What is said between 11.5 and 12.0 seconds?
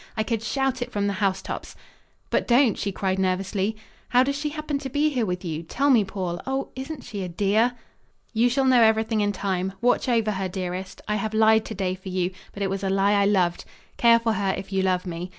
today